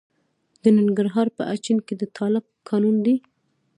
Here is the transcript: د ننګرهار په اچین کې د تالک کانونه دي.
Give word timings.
د 0.61 0.63
ننګرهار 0.77 1.27
په 1.37 1.43
اچین 1.53 1.77
کې 1.87 1.93
د 1.97 2.03
تالک 2.17 2.45
کانونه 2.69 2.99
دي. 3.05 3.15